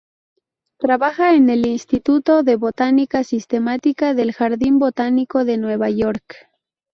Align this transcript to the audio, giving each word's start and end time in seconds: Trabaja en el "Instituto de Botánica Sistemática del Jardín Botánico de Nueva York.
Trabaja 0.79 1.35
en 1.35 1.47
el 1.51 1.67
"Instituto 1.67 2.41
de 2.41 2.55
Botánica 2.55 3.23
Sistemática 3.23 4.15
del 4.15 4.31
Jardín 4.33 4.79
Botánico 4.79 5.45
de 5.45 5.59
Nueva 5.59 5.91
York. 5.91 6.49